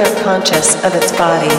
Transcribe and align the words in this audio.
further 0.00 0.22
conscious 0.22 0.82
of 0.84 0.94
its 0.94 1.12
body. 1.12 1.50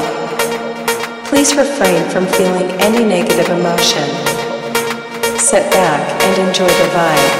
Please 1.29 1.55
refrain 1.55 2.07
from 2.09 2.25
feeling 2.25 2.71
any 2.81 3.05
negative 3.05 3.47
emotion. 3.49 4.07
Sit 5.37 5.69
back 5.71 6.01
and 6.23 6.47
enjoy 6.47 6.67
the 6.67 6.89
vibe. 6.95 7.33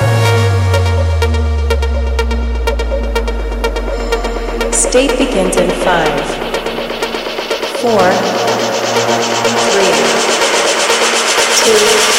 State 4.74 5.17
begins 5.17 5.55
in 5.58 5.72
five, 5.81 6.22
four, 7.81 8.12
three 9.72 9.93
two, 11.63 12.11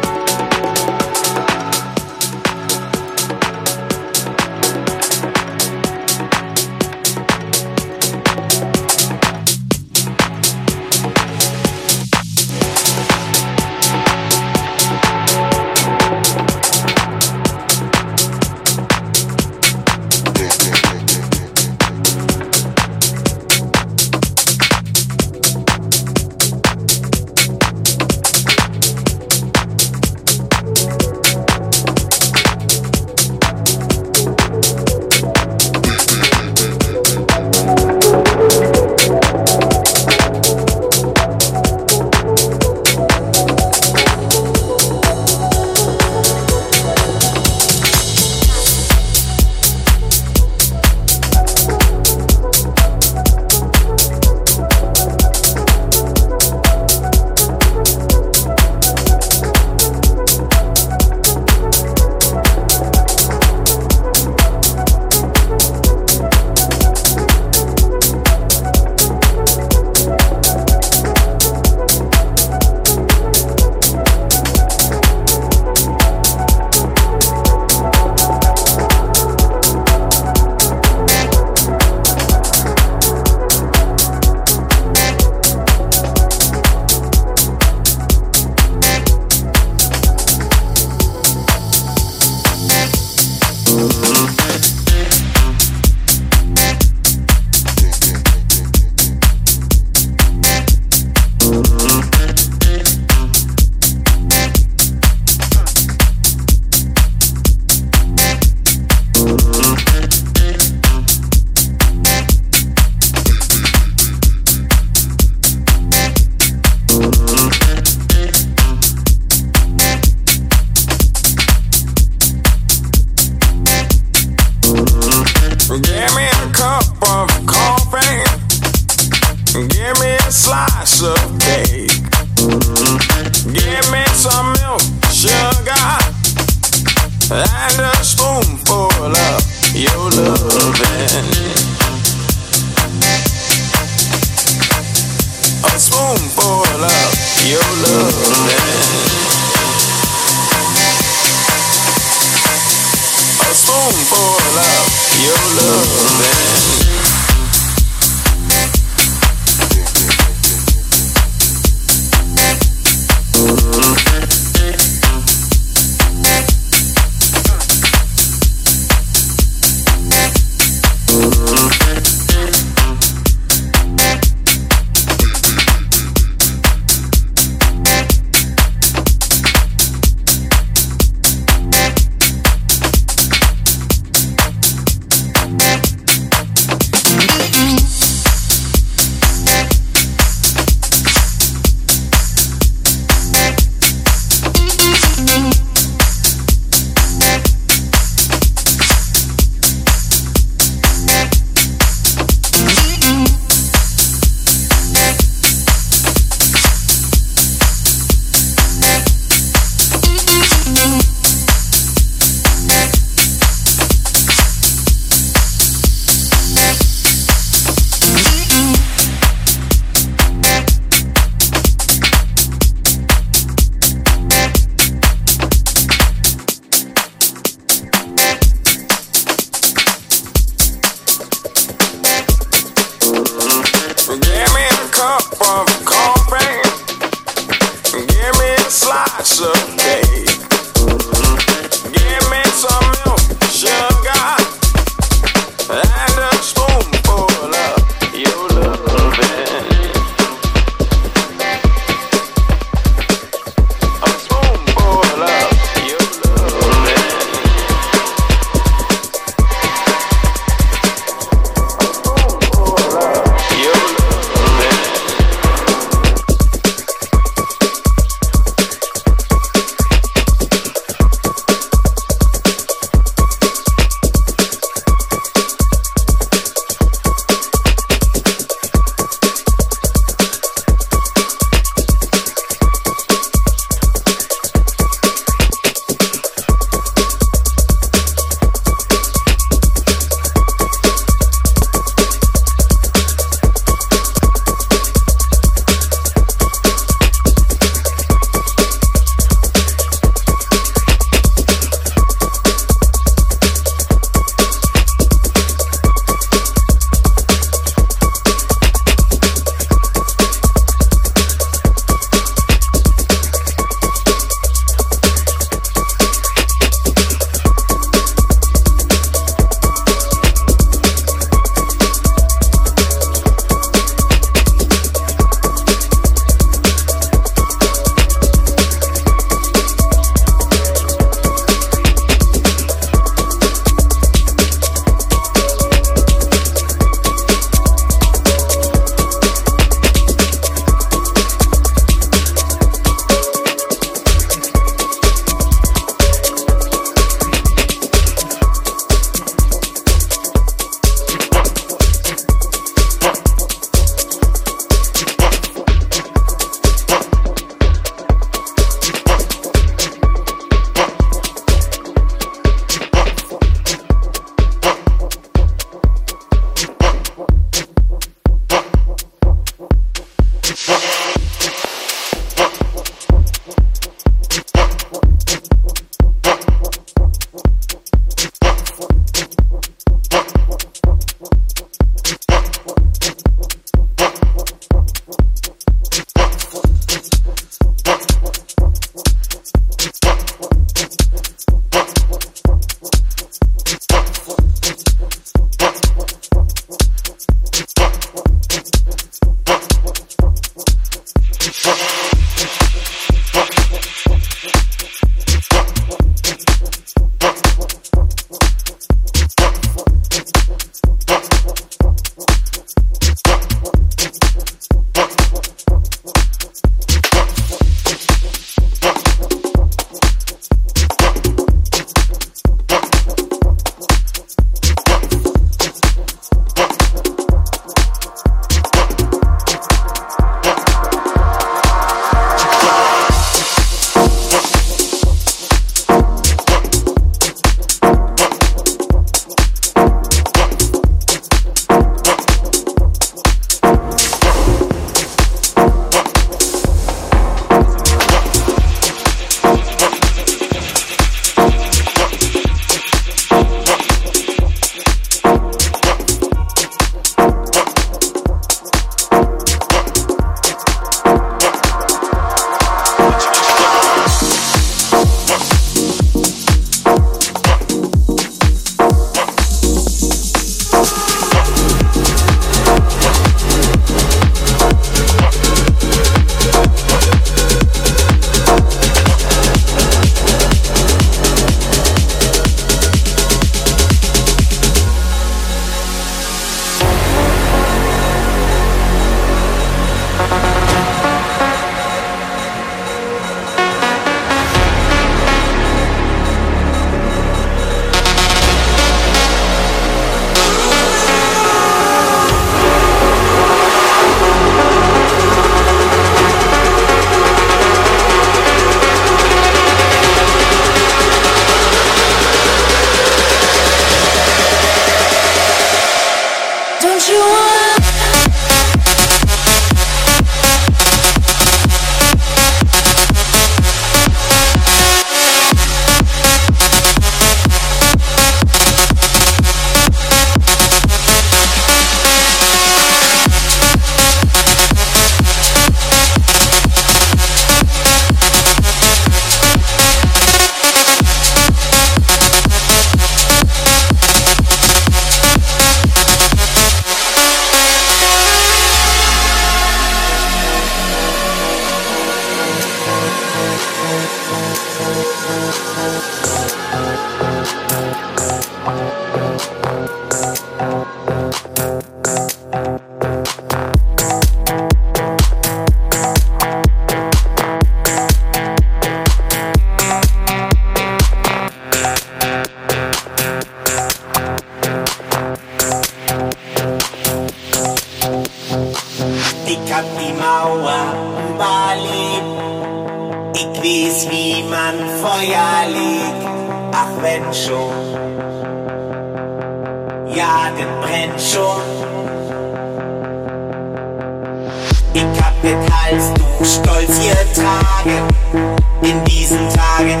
In 597.84 599.04
diesen 599.06 599.48
Tagen 599.48 600.00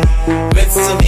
wird's 0.54 0.74
zum 0.74 1.01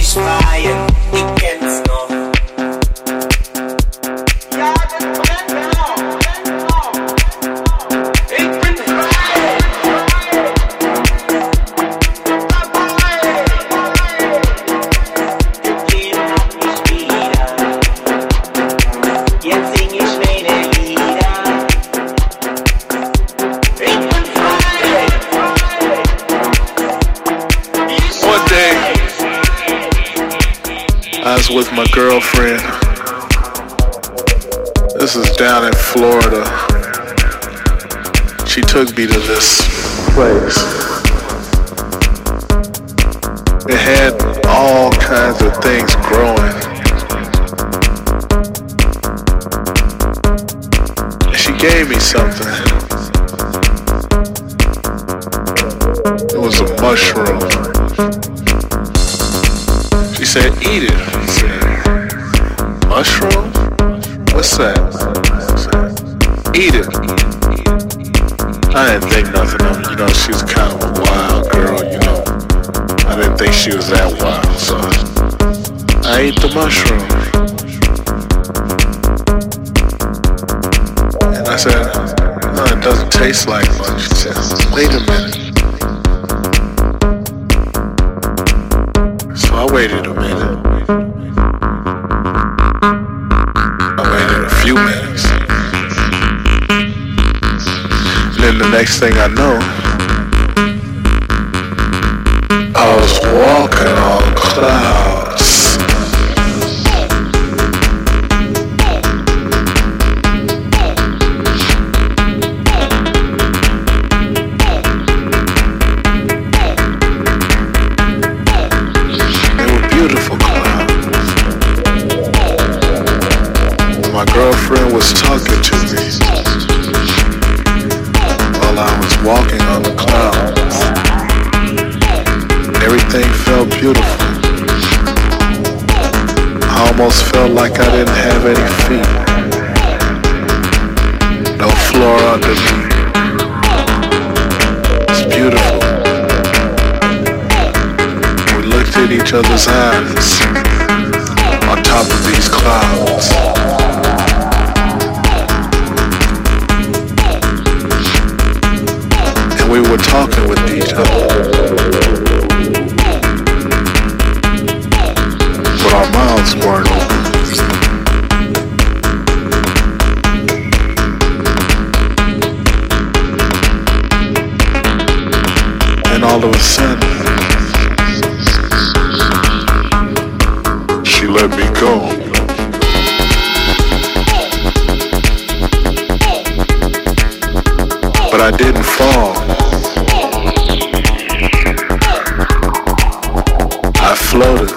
But 194.54 194.70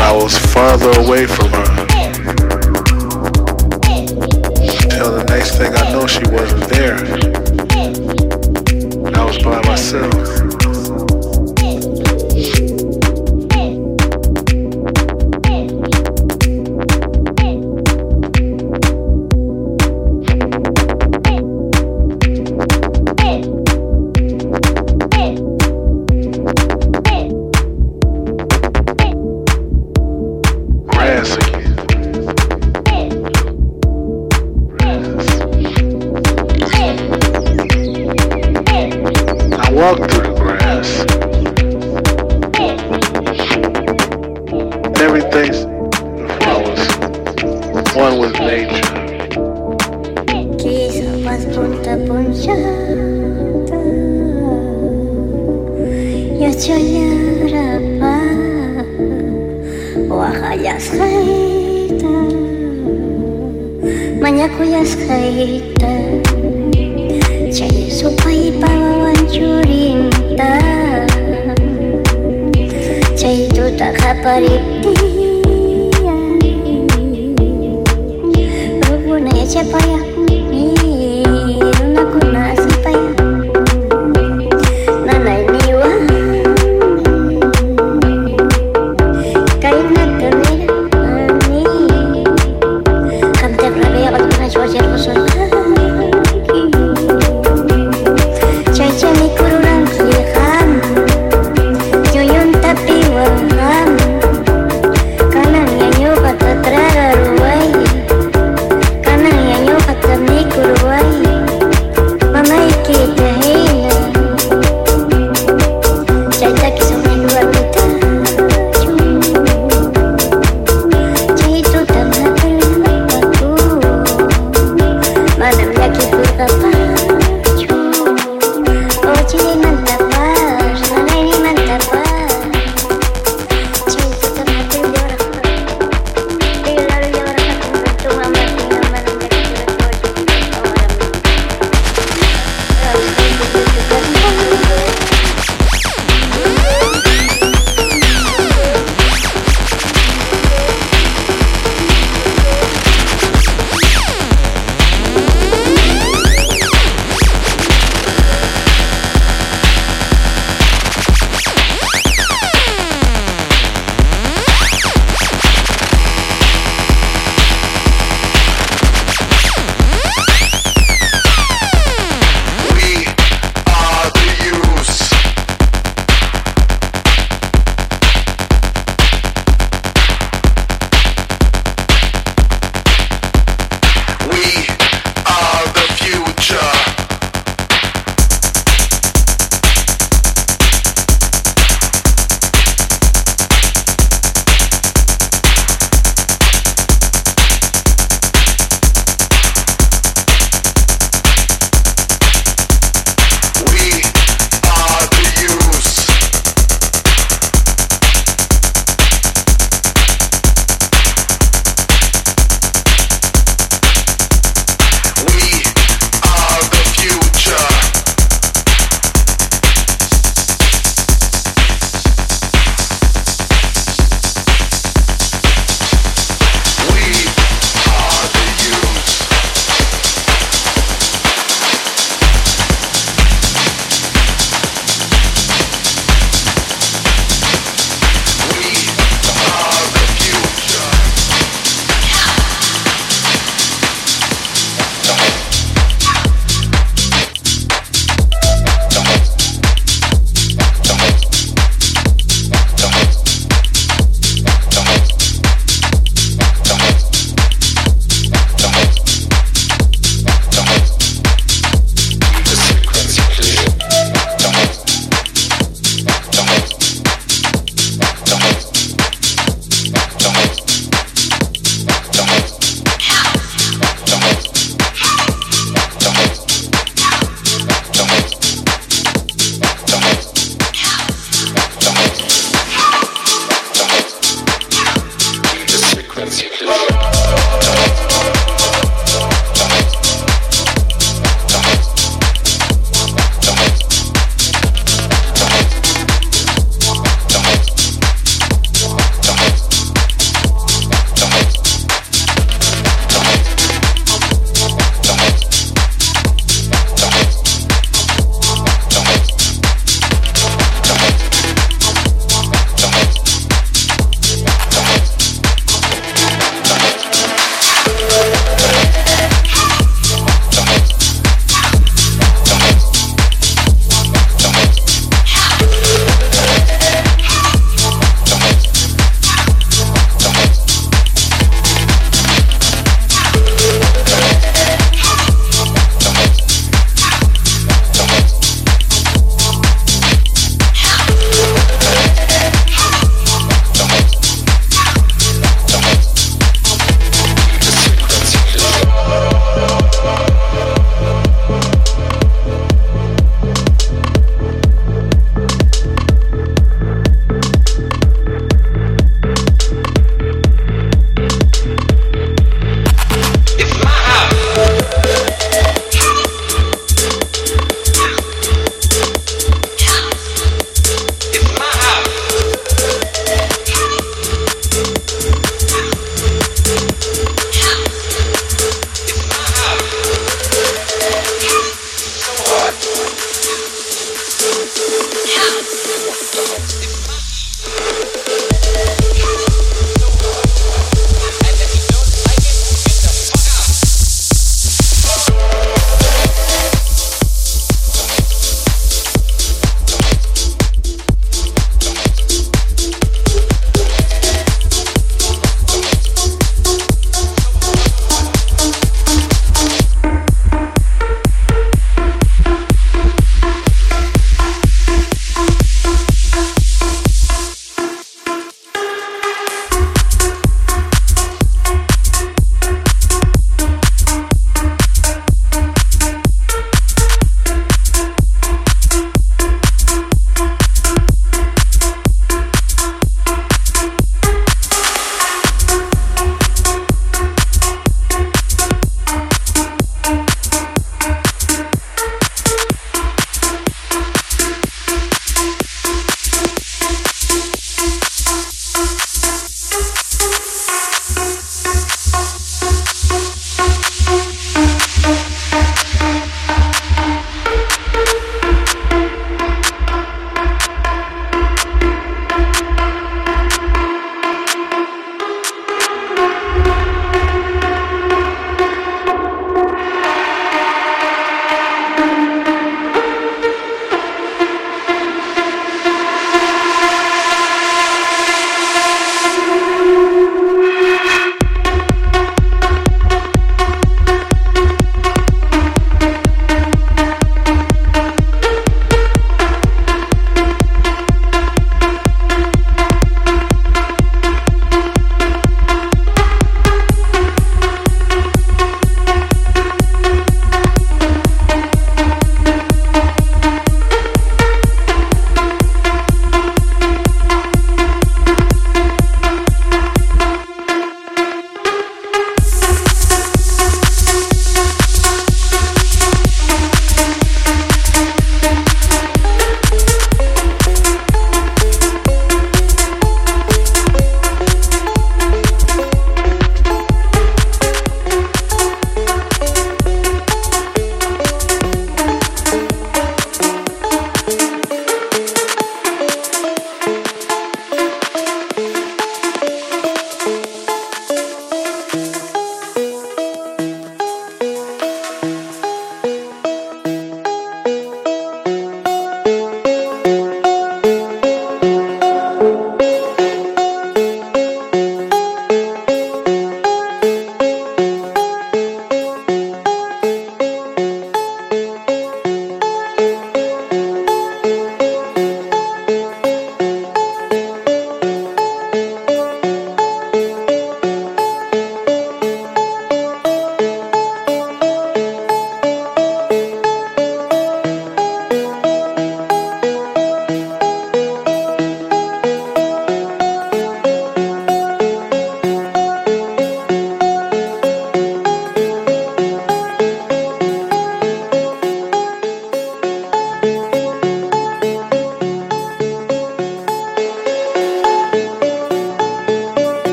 I 0.00 0.12
was 0.12 0.36
farther 0.36 0.90
away 1.00 1.26
from 1.26 1.48
her. 1.50 1.86
Till 4.90 5.12
the 5.12 5.24
next 5.28 5.58
thing 5.58 5.72
I 5.76 5.92
know, 5.92 6.08
she 6.08 6.26
wasn't 6.28 6.68
there. 6.70 6.96
I 9.14 9.24
was 9.24 9.38
by 9.44 9.62
myself. 9.62 10.33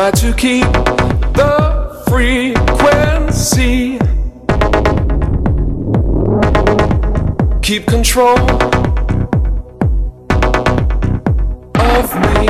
Try 0.00 0.10
to 0.12 0.32
keep 0.32 0.72
the 1.34 2.02
frequency. 2.08 3.98
Keep 7.60 7.86
control 7.86 8.38
of 11.78 12.14
me. 12.24 12.46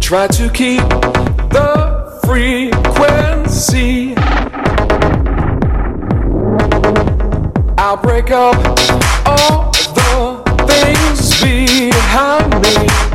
Try 0.00 0.26
to 0.26 0.50
keep 0.52 0.86
the 1.48 2.20
frequency. 2.26 4.14
I'll 7.78 7.96
break 7.96 8.30
up 8.30 8.56
all 9.24 9.72
the 9.96 10.42
things 10.68 11.40
behind 11.40 12.60
me 12.60 13.07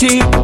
Try 0.00 0.39